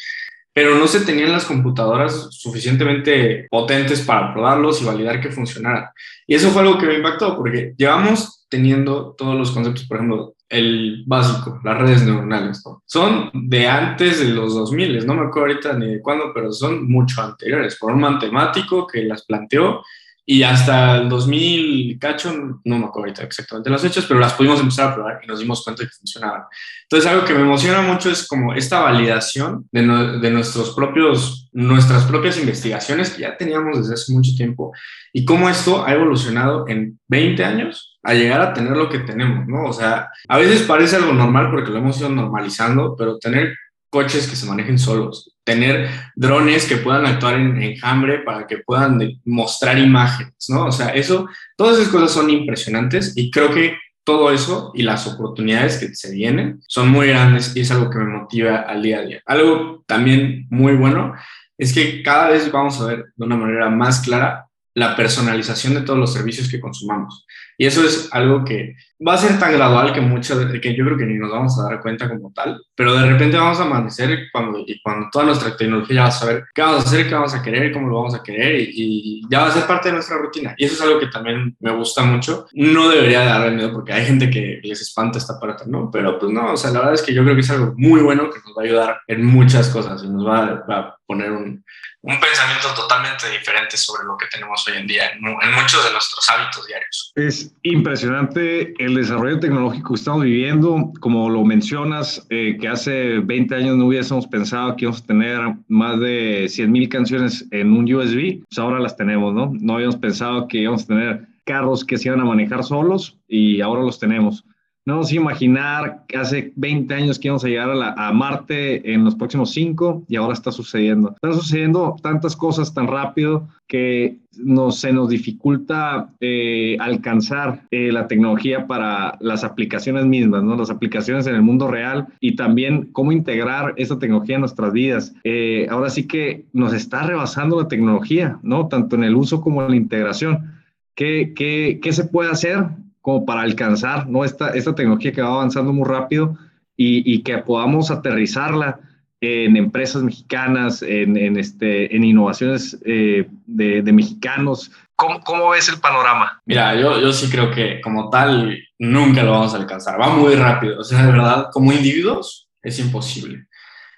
[0.55, 5.89] pero no se tenían las computadoras suficientemente potentes para probarlos y validar que funcionaran.
[6.25, 10.35] Y eso fue algo que me impactó, porque llevamos teniendo todos los conceptos, por ejemplo,
[10.47, 15.73] el básico, las redes neuronales, son de antes de los 2000, no me acuerdo ahorita
[15.73, 19.83] ni de cuándo, pero son mucho anteriores, por un matemático que las planteó
[20.27, 24.89] y hasta el 2000, cacho, no me acuerdo exactamente las fechas, pero las pudimos empezar
[24.89, 26.43] a probar y nos dimos cuenta que funcionaban.
[26.83, 29.81] Entonces, algo que me emociona mucho es como esta validación de,
[30.19, 34.71] de nuestros propios, nuestras propias investigaciones que ya teníamos desde hace mucho tiempo
[35.13, 39.47] y cómo esto ha evolucionado en 20 años a llegar a tener lo que tenemos,
[39.47, 39.65] ¿no?
[39.65, 43.55] O sea, a veces parece algo normal porque lo hemos ido normalizando, pero tener
[43.95, 48.99] coches que se manejen solos, tener drones que puedan actuar en enjambre para que puedan
[49.23, 50.65] mostrar imágenes, ¿no?
[50.65, 55.07] O sea, eso, todas esas cosas son impresionantes y creo que todo eso y las
[55.07, 58.99] oportunidades que se vienen son muy grandes y es algo que me motiva al día
[58.99, 59.21] a día.
[59.25, 61.13] Algo también muy bueno
[61.57, 65.83] es que cada vez vamos a ver de una manera más clara la personalización de
[65.83, 67.25] todos los servicios que consumamos.
[67.57, 70.97] Y eso es algo que va a ser tan gradual que, mucho, que yo creo
[70.97, 74.27] que ni nos vamos a dar cuenta como tal, pero de repente vamos a amanecer
[74.31, 77.33] cuando, y cuando toda nuestra tecnología va a saber qué vamos a hacer, qué vamos
[77.33, 80.17] a querer, cómo lo vamos a querer y, ya va a ser parte de nuestra
[80.17, 80.53] rutina.
[80.57, 82.47] Y eso es algo que también me gusta mucho.
[82.53, 85.89] No debería darle miedo porque hay gente que les espanta esta parte, ¿no?
[85.91, 88.01] Pero pues no, o sea, la verdad es que yo creo que es algo muy
[88.01, 91.63] bueno que nos va a ayudar en muchas cosas y nos va a poner un,
[92.05, 96.29] un pensamiento totalmente diferente sobre lo que tenemos hoy en día en, muchos de nuestros
[96.29, 97.11] hábitos diarios.
[97.15, 100.91] Es impresionante el desarrollo tecnológico que estamos viviendo.
[100.99, 105.39] Como lo mencionas, eh, que hace 20 años no hubiésemos pensado que íbamos a tener
[105.67, 109.53] más de 100 mil canciones en un USB, pues ahora las tenemos, ¿no?
[109.59, 113.61] No habíamos pensado que íbamos a tener carros que se iban a manejar solos y
[113.61, 114.43] ahora los tenemos.
[114.87, 119.15] No nos imaginar que hace 20 años que íbamos a llegar a, Marte en los
[119.15, 121.09] próximos 5 y ahora está sucediendo.
[121.15, 128.07] Están sucediendo tantas cosas tan rápido que nos, se nos dificulta eh, alcanzar eh, la
[128.07, 130.55] tecnología para las aplicaciones mismas, ¿no?
[130.55, 135.15] las aplicaciones en el mundo real y también cómo integrar esa tecnología en nuestras vidas.
[135.23, 138.67] Eh, ahora sí que nos está rebasando la tecnología, ¿no?
[138.67, 140.53] tanto en el uso como en la integración.
[140.93, 142.67] ¿Qué, qué, qué se puede hacer?
[143.05, 144.25] Como para alcanzar ¿no?
[144.25, 146.35] esta, esta tecnología que va avanzando muy rápido
[146.75, 148.79] y, y que podamos aterrizarla
[149.21, 154.71] en empresas mexicanas, en, en este, en innovaciones eh, de, de, mexicanos.
[154.95, 156.41] ¿Cómo, ¿Cómo, ves el panorama?
[156.47, 160.01] Mira, yo, yo sí creo que como tal nunca lo vamos a alcanzar.
[160.01, 160.79] Va muy rápido.
[160.79, 163.45] O sea, de verdad, como individuos es imposible.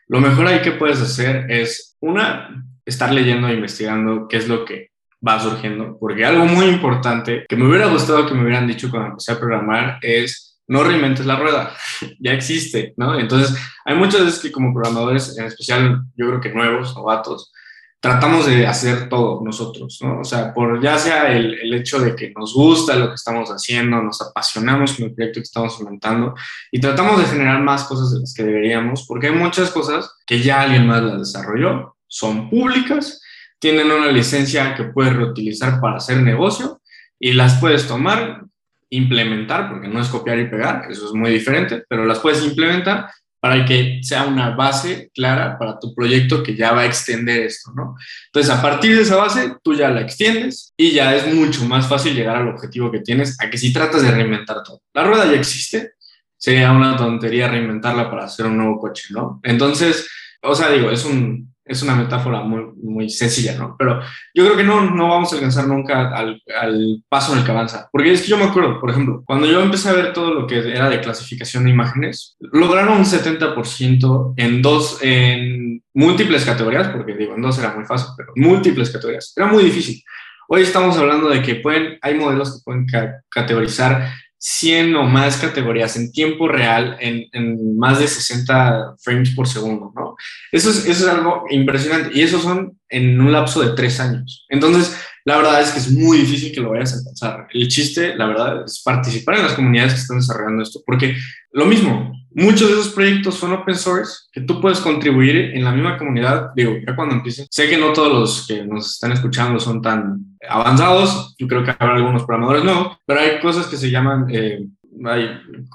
[0.10, 4.65] Lo mejor ahí que puedes hacer es, una, estar leyendo e investigando qué es lo
[4.65, 4.87] que
[5.25, 9.10] va surgiendo, porque algo muy importante que me hubiera gustado que me hubieran dicho cuando
[9.10, 11.73] empecé a programar es no reinventes la rueda,
[12.19, 13.17] ya existe, ¿no?
[13.17, 17.51] Entonces, hay muchas veces que como programadores, en especial yo creo que nuevos, novatos,
[17.99, 20.19] tratamos de hacer todo nosotros, ¿no?
[20.19, 23.49] O sea, por ya sea el, el, hecho de que nos gusta lo que estamos
[23.49, 26.36] haciendo, nos apasionamos con el proyecto que estamos inventando
[26.71, 30.41] y tratamos de generar más cosas de las que deberíamos, porque hay muchas cosas que
[30.41, 33.21] ya alguien más las desarrolló, son públicas
[33.60, 36.82] tienen una licencia que puedes reutilizar para hacer negocio
[37.20, 38.43] y las puedes tomar,
[38.89, 43.10] implementar, porque no es copiar y pegar, eso es muy diferente, pero las puedes implementar
[43.39, 47.72] para que sea una base clara para tu proyecto que ya va a extender esto,
[47.76, 47.96] ¿no?
[48.28, 51.88] Entonces, a partir de esa base, tú ya la extiendes y ya es mucho más
[51.88, 54.82] fácil llegar al objetivo que tienes, a que si tratas de reinventar todo.
[54.93, 55.93] La rueda ya existe,
[56.36, 59.39] sería una tontería reinventarla para hacer un nuevo coche, ¿no?
[59.43, 60.10] Entonces,
[60.41, 63.75] o sea, digo, es un, es una metáfora muy, muy sencilla, ¿no?
[63.77, 64.01] Pero
[64.34, 67.51] yo creo que no, no vamos a alcanzar nunca al, al, paso en el que
[67.51, 67.89] avanza.
[67.91, 70.47] Porque es que yo me acuerdo, por ejemplo, cuando yo empecé a ver todo lo
[70.47, 77.15] que era de clasificación de imágenes, lograron un 70% en dos, en múltiples categorías, porque
[77.15, 79.34] digo, en dos era muy fácil, pero múltiples categorías.
[79.36, 80.03] Era muy difícil.
[80.49, 82.88] Hoy estamos hablando de que pueden, hay modelos que pueden
[83.30, 89.47] categorizar 100 o más categorías en tiempo real en, en, más de 60 frames por
[89.47, 90.15] segundo, ¿no?
[90.52, 94.45] Eso es, eso es algo impresionante y eso son en un lapso de tres años.
[94.50, 94.95] Entonces,
[95.26, 97.47] la verdad es que es muy difícil que lo vayas a alcanzar.
[97.52, 101.17] El chiste, la verdad, es participar en las comunidades que están desarrollando esto, porque
[101.52, 105.71] lo mismo, muchos de esos proyectos son open source que tú puedes contribuir en la
[105.71, 106.52] misma comunidad.
[106.56, 110.38] Digo, ya cuando empiecen, sé que no todos los que nos están escuchando son tan
[110.47, 114.60] avanzados, yo creo que habrá algunos programadores nuevos, pero hay cosas que se llaman, eh,
[115.06, 115.32] hay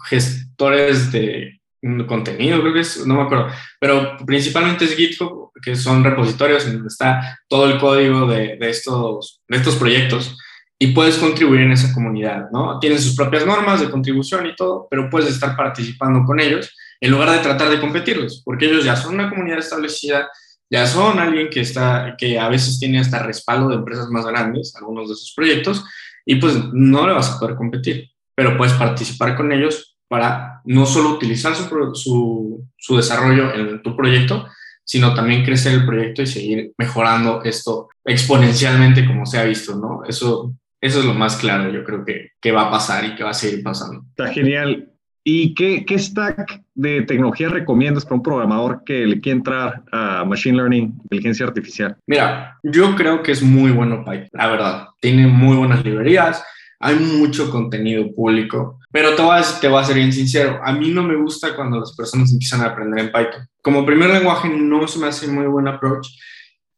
[0.09, 1.61] gestores de
[2.07, 3.49] contenido, creo que es, no me acuerdo,
[3.81, 8.71] pero principalmente es GitHub, que son repositorios en donde está todo el código de, de
[8.71, 10.39] estos, de estos proyectos
[10.83, 12.81] y puedes contribuir en esa comunidad, ¿no?
[12.81, 17.13] Tienen sus propias normas de contribución y todo, pero puedes estar participando con ellos en
[17.13, 20.29] lugar de tratar de competirlos, porque ellos ya son una comunidad establecida,
[20.69, 24.75] ya son alguien que está, que a veces tiene hasta respaldo de empresas más grandes,
[24.75, 25.85] algunos de sus proyectos,
[26.27, 30.85] y pues no le vas a poder competir, pero puedes participar con ellos para no
[30.85, 34.49] solo utilizar su, su, su desarrollo en tu proyecto,
[34.83, 40.03] sino también crecer el proyecto y seguir mejorando esto exponencialmente como se ha visto, ¿no?
[40.09, 43.23] Eso eso es lo más claro, yo creo que, que va a pasar y que
[43.23, 44.05] va a seguir pasando.
[44.11, 44.89] Está genial.
[45.25, 50.25] ¿Y qué, qué stack de tecnología recomiendas para un programador que le quiere entrar a
[50.25, 51.97] Machine Learning, inteligencia artificial?
[52.09, 54.89] Mira, yo creo que es muy bueno Python, la verdad.
[55.01, 56.45] Tiene muy buenas librerías,
[56.81, 60.73] hay mucho contenido público, pero te voy, a, te voy a ser bien sincero, a
[60.73, 63.47] mí no me gusta cuando las personas empiezan a aprender en Python.
[63.63, 66.09] Como primer lenguaje no se me hace muy buen approach,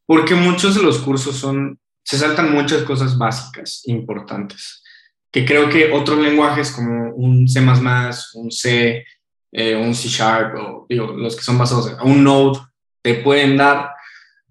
[0.05, 4.83] porque muchos de los cursos son se saltan muchas cosas básicas, importantes,
[5.33, 9.05] que creo que otros lenguajes como un C++, un C,
[9.51, 12.61] eh, un C Sharp, o digo, los que son basados en un Node,
[13.03, 13.91] te pueden dar,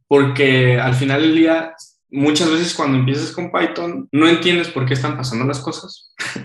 [0.08, 1.76] porque al final del día
[2.10, 6.14] muchas veces cuando empiezas con Python no entiendes por qué están pasando las cosas.
[6.36, 6.42] o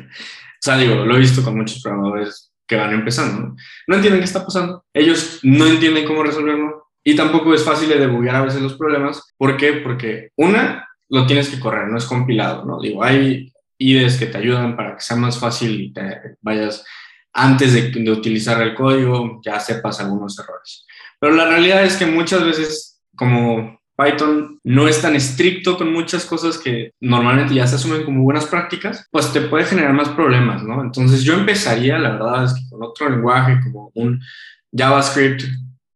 [0.60, 3.56] sea, digo, lo he visto con muchos programadores que van empezando, ¿no?
[3.86, 4.84] No entienden qué está pasando.
[4.92, 9.34] Ellos no entienden cómo resolverlo y tampoco es fácil de debugar a veces los problemas.
[9.36, 9.74] ¿Por qué?
[9.74, 12.80] Porque una, lo tienes que correr, no es compilado, ¿no?
[12.80, 15.94] Digo, hay IDEs que te ayudan para que sea más fácil y
[16.40, 16.84] vayas
[17.32, 20.86] antes de, de utilizar el código, ya sepas algunos errores.
[21.20, 26.24] Pero la realidad es que muchas veces, como Python no es tan estricto con muchas
[26.24, 30.62] cosas que normalmente ya se asumen como buenas prácticas, pues te puede generar más problemas,
[30.62, 30.80] ¿no?
[30.82, 34.20] Entonces yo empezaría, la verdad es que con otro lenguaje como un
[34.72, 35.42] JavaScript,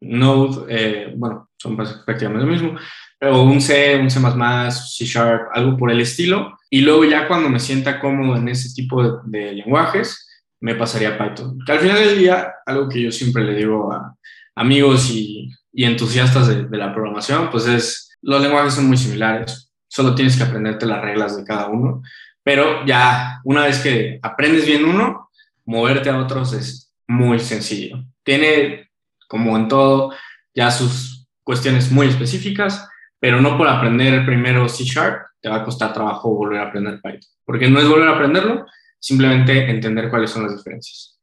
[0.00, 2.76] Node, eh, bueno, son prácticamente lo mismo,
[3.22, 7.48] o un C, un C++, C Sharp, algo por el estilo, y luego ya cuando
[7.48, 10.28] me sienta cómodo en ese tipo de, de lenguajes,
[10.60, 11.58] me pasaría a Python.
[11.64, 14.14] Que al final del día, algo que yo siempre le digo a
[14.54, 20.14] amigos y y entusiastas de, la programación, pues es, los lenguajes son muy similares, solo
[20.14, 22.02] tienes que aprenderte las reglas de cada uno,
[22.42, 25.30] pero ya una vez que aprendes bien uno,
[25.64, 28.04] moverte a otros es muy sencillo.
[28.22, 28.90] Tiene,
[29.28, 30.12] como en todo,
[30.54, 32.88] ya sus cuestiones muy específicas,
[33.22, 37.00] pero no por aprender primero C Sharp te va a costar trabajo volver a aprender
[37.00, 38.66] Python, porque no es volver a aprenderlo,
[38.98, 41.20] simplemente entender cuáles son las diferencias.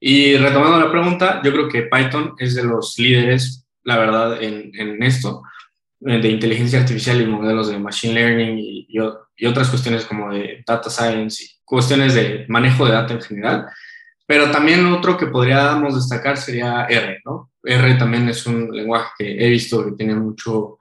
[0.00, 4.70] Y retomando la pregunta, yo creo que Python es de los líderes la verdad, en,
[4.74, 5.42] en esto,
[6.06, 10.62] eh, de inteligencia artificial y modelos de machine learning y, y, otras cuestiones como de
[10.66, 13.66] data science y cuestiones de manejo de data en general.
[14.26, 17.50] Pero también otro que podríamos destacar sería R, ¿no?
[17.64, 20.78] R también es un lenguaje que he visto que tiene mucho,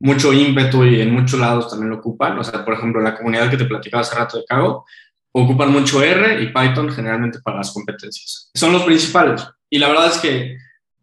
[0.00, 2.38] mucho ímpetu y en muchos lados también lo ocupan.
[2.38, 4.84] O sea, por ejemplo, la comunidad que te platicaba hace rato de Cago,
[5.32, 8.50] ocupan mucho R y Python generalmente para las competencias.
[8.54, 9.46] Son los principales.
[9.68, 10.56] Y la verdad es que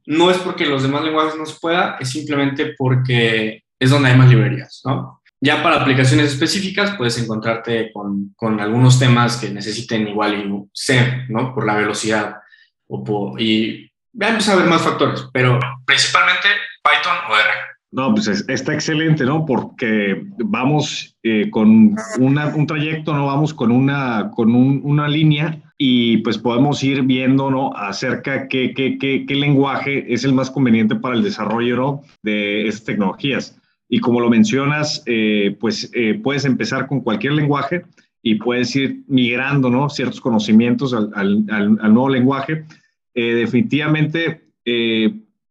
[0.08, 4.18] no es porque los demás lenguajes no se pueda, es simplemente porque es donde hay
[4.18, 5.22] más librerías, ¿no?
[5.40, 11.26] Ya para aplicaciones específicas puedes encontrarte con, con algunos temas que necesiten igual y C,
[11.30, 11.54] ¿no?
[11.54, 12.38] Por la velocidad
[12.88, 16.48] o por, y ya empieza a haber más factores, pero principalmente
[16.84, 17.73] Python o R.
[17.94, 19.46] No, pues está excelente, ¿no?
[19.46, 26.40] Porque vamos eh, con un trayecto, no vamos con una, con una línea y pues
[26.40, 27.72] podemos ir viendo, ¿no?
[27.76, 32.02] Acerca qué, qué, qué, lenguaje es el más conveniente para el desarrollo, ¿no?
[32.24, 33.62] De estas tecnologías.
[33.88, 37.84] Y como lo mencionas, eh, pues eh, puedes empezar con cualquier lenguaje
[38.24, 39.88] y puedes ir migrando, ¿no?
[39.92, 41.46] Ciertos conocimientos al, al,
[41.80, 42.66] al, nuevo lenguaje.
[43.14, 44.42] definitivamente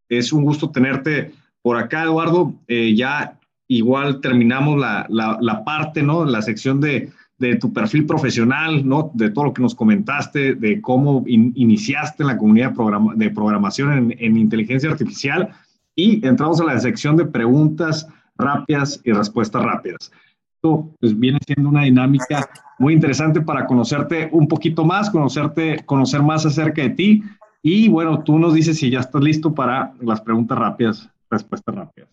[0.08, 1.30] es un gusto tenerte
[1.62, 6.24] por acá, Eduardo, eh, ya igual terminamos la, la, parte, ¿no?
[6.24, 9.10] La sección de, de, tu perfil profesional, ¿no?
[9.14, 12.72] De todo lo que nos comentaste, de cómo iniciaste en la comunidad
[13.14, 15.50] de, programación en, en, inteligencia artificial.
[15.94, 20.10] Y entramos a la sección de preguntas rápidas y respuestas rápidas.
[20.56, 22.48] Esto pues, viene siendo una dinámica
[22.78, 27.22] muy interesante para conocerte un poquito más, conocerte, conocer más acerca de ti.
[27.62, 32.10] Y bueno, tú nos dices si ya estás listo para las preguntas rápidas respuestas rápidas.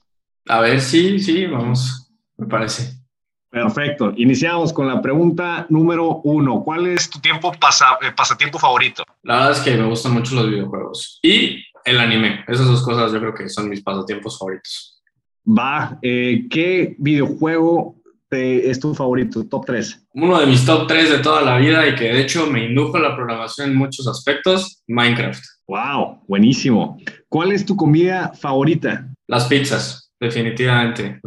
[0.47, 2.99] A ver, sí, sí, vamos, me parece.
[3.51, 4.13] Perfecto.
[4.15, 6.63] Iniciamos con la pregunta número uno.
[6.63, 9.03] ¿Cuál es tu tiempo pasa, eh, pasatiempo favorito?
[9.23, 12.43] La verdad es que me gustan mucho los videojuegos y el anime.
[12.47, 15.01] Esas dos cosas yo creo que son mis pasatiempos favoritos.
[15.47, 17.95] Va, eh, ¿qué videojuego
[18.32, 19.43] es tu favorito?
[19.47, 20.08] Top 3.
[20.13, 22.97] Uno de mis top 3 de toda la vida y que de hecho me indujo
[22.97, 25.43] a la programación en muchos aspectos, Minecraft.
[25.67, 26.97] Wow, buenísimo.
[27.27, 29.09] ¿Cuál es tu comida favorita?
[29.30, 31.22] Las pizzas, definitivamente.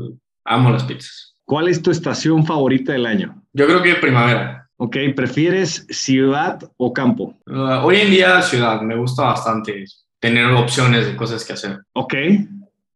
[0.44, 1.36] Amo las pizzas.
[1.44, 3.44] ¿Cuál es tu estación favorita del año?
[3.52, 4.68] Yo creo que primavera.
[4.76, 7.38] Ok, ¿prefieres ciudad o campo?
[7.46, 9.84] Uh, hoy en día ciudad, me gusta bastante
[10.18, 11.78] tener opciones de cosas que hacer.
[11.92, 12.14] Ok,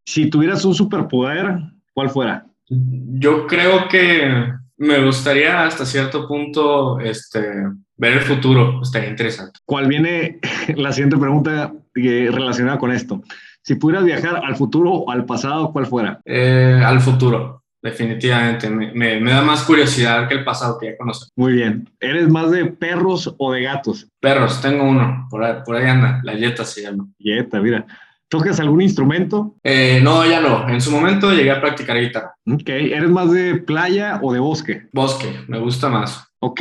[0.04, 1.56] si tuvieras un superpoder,
[1.94, 2.44] ¿cuál fuera?
[2.68, 7.38] Yo creo que me gustaría hasta cierto punto este,
[7.96, 9.60] ver el futuro, estaría interesante.
[9.64, 10.40] ¿Cuál viene
[10.74, 13.22] la siguiente pregunta relacionada con esto?
[13.66, 16.20] Si pudieras viajar al futuro o al pasado, ¿cuál fuera?
[16.24, 18.70] Eh, al futuro, definitivamente.
[18.70, 21.26] Me, me, da más curiosidad que el pasado que ya conozco.
[21.34, 21.90] Muy bien.
[21.98, 24.06] ¿Eres más de perros o de gatos?
[24.20, 25.26] Perros, tengo uno.
[25.28, 26.20] Por ahí, por ahí anda.
[26.22, 27.08] La Jetta se llama.
[27.18, 27.84] Jetta, mira.
[28.28, 29.56] ¿Tocas algún instrumento?
[29.64, 30.68] Eh, no, ya no.
[30.68, 32.36] En su momento llegué a practicar guitarra.
[32.48, 32.68] Ok.
[32.68, 34.86] ¿Eres más de playa o de bosque?
[34.92, 36.28] Bosque, me gusta más.
[36.38, 36.60] Ok.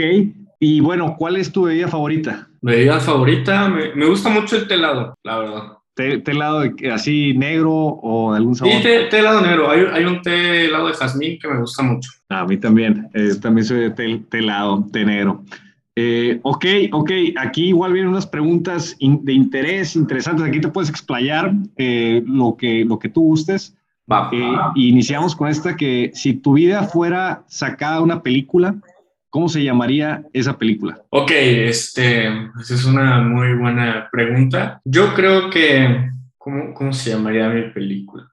[0.60, 2.48] Y bueno, ¿cuál es tu bebida favorita?
[2.62, 5.63] Bebida favorita, me, gusta mucho el telado, la verdad.
[5.96, 8.74] ¿Telado así negro o de algún sabor?
[8.74, 9.72] Sí, telado negro.
[9.72, 12.12] Hay, hay, un té helado de jazmín que me gusta mucho.
[12.30, 13.08] a mí también.
[13.14, 15.42] Eh, también soy de telado, té negro.
[15.96, 17.12] Eh, ok, ok.
[17.38, 20.46] Aquí igual vienen unas preguntas de interés interesantes.
[20.46, 23.76] Aquí te puedes explayar eh, lo, que, lo que tú gustes.
[24.12, 24.30] Va.
[24.34, 28.76] Eh, iniciamos con esta que si tu vida fuera sacada una película,
[29.36, 30.98] ¿cómo se llamaría esa película?
[31.10, 34.80] Ok, este, esa es una muy buena pregunta.
[34.86, 38.32] Yo creo que, ¿cómo, cómo se llamaría mi película?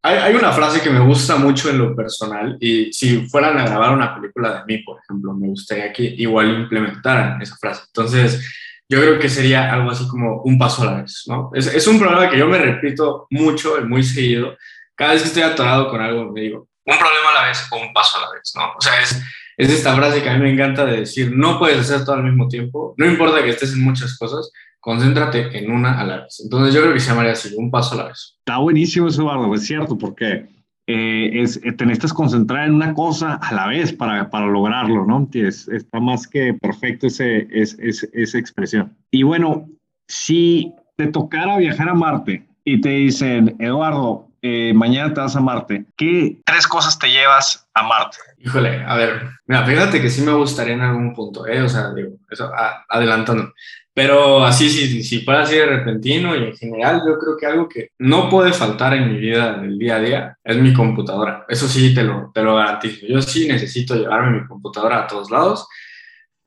[0.00, 3.66] Hay, hay, una frase que me gusta mucho en lo personal y si fueran a
[3.66, 7.82] grabar una película de mí, por ejemplo, me gustaría que igual implementaran esa frase.
[7.88, 8.42] Entonces,
[8.88, 11.50] yo creo que sería algo así como un paso a la vez, ¿no?
[11.52, 14.56] Es, es un problema que yo me repito mucho y muy seguido.
[14.94, 17.76] Cada vez que estoy atorado con algo, me digo, un problema a la vez o
[17.76, 18.72] un paso a la vez, ¿no?
[18.72, 19.22] O sea, es,
[19.60, 22.24] es esta frase que a mí me encanta de decir, no puedes hacer todo al
[22.24, 26.40] mismo tiempo, no importa que estés en muchas cosas, concéntrate en una a la vez.
[26.42, 28.38] Entonces yo creo que se llamaría así, un paso a la vez.
[28.38, 30.46] Está buenísimo Eduardo, es cierto, porque
[30.86, 35.04] eh, es, eh, te necesitas concentrar en una cosa a la vez para, para lograrlo,
[35.04, 35.28] ¿no?
[35.34, 38.96] Es, está más que perfecto ese, es, esa expresión.
[39.10, 39.68] Y bueno,
[40.08, 45.40] si te tocara viajar a Marte y te dicen, Eduardo, eh, mañana te vas a
[45.40, 48.16] Marte, ¿qué tres cosas te llevas a Marte?
[48.38, 51.62] Híjole, a ver, mira, fíjate que sí me gustaría en algún punto, ¿eh?
[51.62, 52.50] O sea, digo, eso,
[52.88, 53.52] adelantando.
[53.92, 57.68] Pero así, si, si fuera así de repentino y en general, yo creo que algo
[57.68, 61.44] que no puede faltar en mi vida del día a día es mi computadora.
[61.48, 63.06] Eso sí, te lo, te lo garantizo.
[63.06, 65.66] Yo sí necesito llevarme mi computadora a todos lados.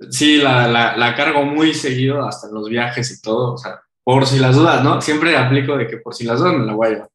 [0.10, 3.54] Sí, la, la, la cargo muy seguido, hasta en los viajes y todo.
[3.54, 5.02] O sea, por si las dudas, ¿no?
[5.02, 7.10] Siempre aplico de que por si las dudas me la voy a llevar.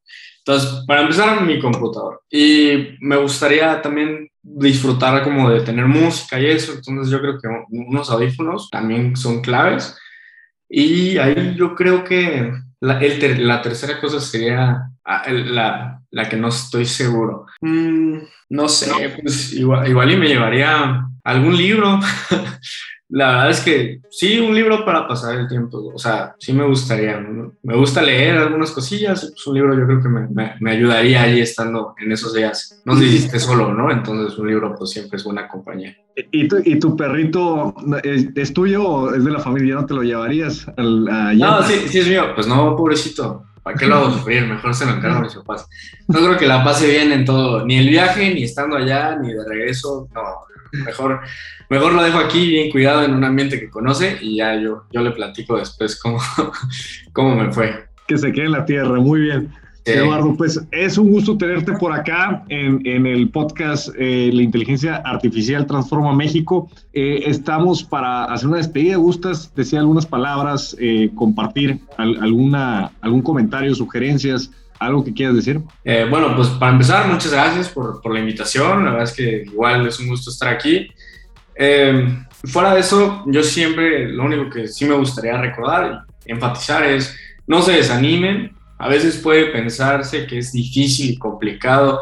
[0.48, 2.22] Entonces, para empezar, mi computador.
[2.30, 6.72] Y me gustaría también disfrutar como de tener música y eso.
[6.72, 9.94] Entonces, yo creo que unos audífonos también son claves.
[10.66, 16.38] Y ahí yo creo que la, el la tercera cosa sería ah, la, la, que
[16.38, 17.44] no estoy seguro.
[17.60, 18.16] Mm,
[18.48, 22.00] no sé, pues igual, igual y me llevaría algún libro.
[23.10, 25.92] La verdad es que sí, un libro para pasar el tiempo.
[25.94, 27.18] O sea, sí me gustaría.
[27.62, 29.32] Me gusta leer algunas cosillas.
[29.32, 32.82] Pues un libro yo creo que me, me, ayudaría ahí estando en esos días.
[32.84, 33.90] No sé si esté solo, ¿no?
[33.90, 35.96] Entonces un libro pues siempre es buena compañía.
[36.32, 39.76] ¿Y tu, y tu perrito es, tuyo o es de la familia?
[39.76, 40.66] ¿No te lo llevarías?
[40.76, 41.04] Al,
[41.38, 42.34] no, sí, sí es mío.
[42.34, 43.44] Pues no, pobrecito.
[43.62, 44.46] ¿Para qué lo hago sufrir?
[44.46, 45.68] Mejor se lo encargo a mis papás.
[46.08, 47.64] No creo que la pase bien en todo.
[47.64, 50.08] Ni el viaje, ni estando allá, ni de regreso.
[50.14, 50.22] No,
[50.72, 51.20] mejor
[51.68, 55.02] mejor lo dejo aquí bien cuidado en un ambiente que conoce y ya yo, yo
[55.02, 56.18] le platico después cómo,
[57.12, 57.88] cómo me fue.
[58.06, 59.52] Que se quede en la tierra, muy bien.
[59.84, 64.96] Eduardo, pues es un gusto tenerte por acá en, en el podcast eh, La Inteligencia
[64.96, 66.68] Artificial Transforma México.
[66.92, 68.96] Eh, estamos para hacer una despedida.
[68.96, 75.60] ¿Gustas decir algunas palabras, eh, compartir alguna, algún comentario, sugerencias, algo que quieras decir?
[76.10, 78.84] bueno, pues para empezar, muchas gracias por, por, la invitación.
[78.84, 80.88] La verdad es que igual es un gusto estar aquí.
[81.60, 86.84] Eh, fuera de eso, yo siempre, lo único que sí me gustaría recordar y enfatizar
[86.84, 88.52] es, no se desanimen.
[88.78, 92.00] A veces puede pensarse que es difícil y complicado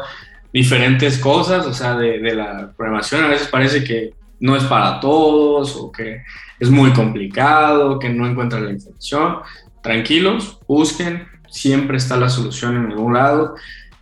[0.53, 3.23] diferentes cosas, o sea, de, de la programación.
[3.23, 6.21] A veces parece que no es para todos o que
[6.59, 9.37] es muy complicado, que no encuentran la información.
[9.81, 13.55] Tranquilos, busquen, siempre está la solución en algún lado.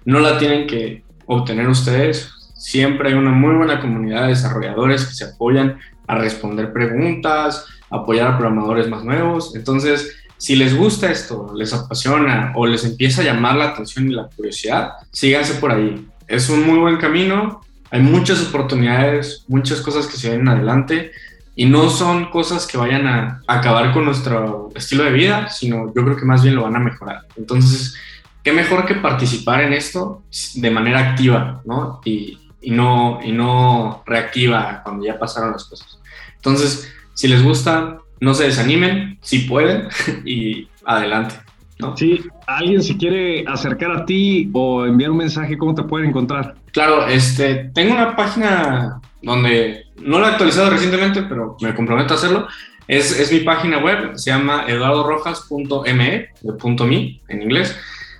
[0.05, 5.13] No la tienen que obtener ustedes, Siempre hay una muy buena comunidad de desarrolladores que
[5.13, 5.77] se apoyan
[6.07, 9.55] a responder preguntas, apoyar a programadores más nuevos.
[9.55, 14.15] Entonces, si les gusta esto, les apasiona o les empieza a llamar la atención y
[14.15, 16.07] la curiosidad, síganse por ahí.
[16.27, 21.11] Es un muy buen camino, hay muchas oportunidades, muchas cosas que se ven adelante
[21.55, 26.03] y no son cosas que vayan a acabar con nuestro estilo de vida, sino yo
[26.03, 27.21] creo que más bien lo van a mejorar.
[27.37, 27.95] Entonces,
[28.43, 30.23] qué mejor que participar en esto
[30.55, 32.01] de manera activa, ¿no?
[32.03, 35.99] Y, y no, y no reactiva cuando ya pasaron las cosas.
[36.35, 39.87] Entonces, si les gusta, no se desanimen, si pueden,
[40.25, 41.35] y adelante.
[41.79, 41.95] ¿no?
[41.95, 46.55] Sí, alguien si quiere acercar a ti o enviar un mensaje, ¿cómo te pueden encontrar?
[46.71, 52.17] Claro, este, tengo una página donde no la he actualizado recientemente, pero me comprometo a
[52.17, 52.47] hacerlo.
[52.87, 56.29] Es, es mi página web, se llama eduardorojas.me,
[56.87, 57.75] .me en inglés.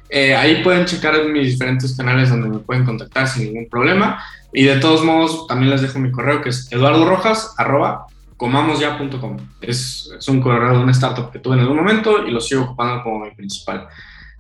[0.09, 4.23] Eh, ahí pueden checar mis diferentes canales donde me pueden contactar sin ningún problema.
[4.53, 9.37] Y de todos modos, también les dejo mi correo que es eduardorojas.comamosya.com.
[9.61, 13.03] Es, un correo de una startup que tuve en algún momento y lo sigo ocupando
[13.03, 13.87] como mi principal.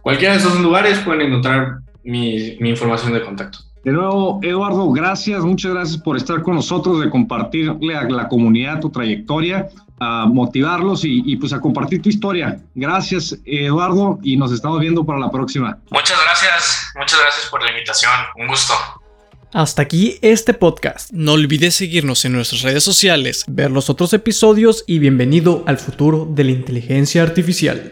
[0.01, 3.64] Cualquiera de esos lugares pueden encontrar mi información de contacto.
[3.85, 8.79] De nuevo, Eduardo, gracias, muchas gracias por estar con nosotros, de compartirle a la comunidad
[8.79, 9.69] tu trayectoria
[9.99, 12.59] a motivarlos y, pues a compartir tu historia.
[12.73, 15.77] Gracias, Eduardo, y nos estamos viendo para la próxima.
[15.91, 18.11] Muchas gracias, muchas gracias por la invitación.
[18.37, 18.73] Un gusto.
[19.53, 21.11] Hasta aquí este podcast.
[21.11, 26.27] No olvides seguirnos en nuestras redes sociales, ver los otros episodios y bienvenido al futuro
[26.27, 27.83] de la inteligencia artificial.